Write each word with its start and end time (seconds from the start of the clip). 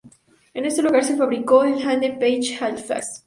En 0.55 0.65
este 0.65 0.81
lugar 0.81 1.03
se 1.03 1.15
fabricó 1.15 1.63
el 1.63 1.87
Handley 1.87 2.17
Page 2.17 2.57
Halifax. 2.59 3.19